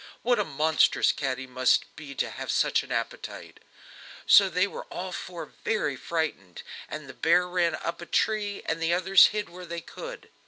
[0.23, 3.59] What a monstrous cat he must be to have such an appetite!"
[4.25, 8.81] So they were all four very frightened, and the bear ran up a tree, and
[8.81, 10.31] the others hid where they could.